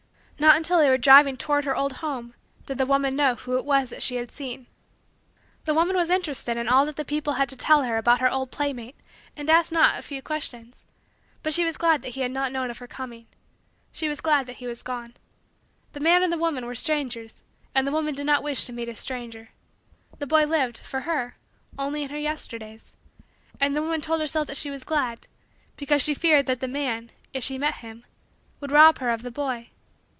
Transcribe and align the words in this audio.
Not 0.41 0.57
until 0.57 0.79
they 0.79 0.89
were 0.89 0.97
driving 0.97 1.37
toward 1.37 1.65
her 1.65 1.75
old 1.75 1.93
home 2.01 2.33
did 2.65 2.79
the 2.79 2.85
woman 2.87 3.15
know 3.15 3.35
who 3.35 3.57
it 3.59 3.63
was 3.63 3.91
that 3.91 4.01
she 4.01 4.15
had 4.15 4.31
seen. 4.31 4.65
The 5.65 5.73
woman 5.75 5.95
was 5.95 6.09
interested 6.09 6.57
in 6.57 6.67
all 6.67 6.83
that 6.87 6.95
the 6.95 7.05
people 7.05 7.33
had 7.33 7.47
to 7.49 7.55
tell 7.55 7.83
about 7.83 8.21
her 8.21 8.27
old 8.27 8.49
playmate 8.49 8.95
and 9.37 9.47
asked 9.51 9.71
not 9.71 9.99
a 9.99 10.01
few 10.01 10.19
questions 10.23 10.83
but 11.43 11.53
she 11.53 11.63
was 11.63 11.77
glad 11.77 12.01
that 12.01 12.13
he 12.15 12.21
had 12.21 12.31
not 12.31 12.51
known 12.51 12.71
of 12.71 12.79
her 12.79 12.87
coming. 12.87 13.27
She 13.91 14.09
was 14.09 14.19
glad 14.19 14.47
that 14.47 14.55
he 14.55 14.65
was 14.65 14.81
gone. 14.81 15.13
The 15.91 15.99
man 15.99 16.23
and 16.23 16.33
the 16.33 16.39
woman 16.39 16.65
were 16.65 16.73
strangers 16.73 17.35
and 17.75 17.85
the 17.85 17.91
woman 17.91 18.15
did 18.15 18.25
not 18.25 18.41
wish 18.41 18.65
to 18.65 18.73
meet 18.73 18.89
a 18.89 18.95
stranger. 18.95 19.49
The 20.17 20.25
boy 20.25 20.45
lived, 20.47 20.79
for 20.79 21.01
her, 21.01 21.37
only 21.77 22.01
in 22.01 22.09
her 22.09 22.17
Yesterdays 22.17 22.97
and 23.59 23.75
the 23.75 23.81
woman 23.83 24.01
told 24.01 24.21
herself 24.21 24.47
that 24.47 24.57
she 24.57 24.71
was 24.71 24.83
glad 24.83 25.27
because 25.75 26.01
she 26.01 26.15
feared 26.15 26.47
that 26.47 26.61
the 26.61 26.67
man, 26.67 27.11
if 27.31 27.43
she 27.43 27.59
met 27.59 27.75
him, 27.75 28.03
would 28.59 28.71
rob 28.71 28.97
her 28.97 29.11
of 29.11 29.21
the 29.21 29.29
boy. 29.29 29.69